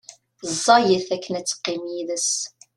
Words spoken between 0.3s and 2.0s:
Ẓẓayet akken ad teqqim